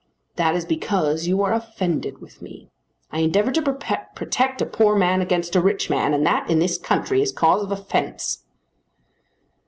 [0.35, 2.71] "That is because you are offended with me.
[3.11, 6.79] I endeavoured to protect a poor man against a rich man, and that in this
[6.79, 8.41] country is cause of offence."